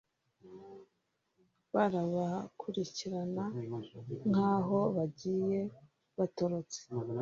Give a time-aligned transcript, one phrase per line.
[1.73, 3.43] barabakurikirana
[4.27, 5.59] nk’aho bagiye
[6.17, 6.79] batorotse.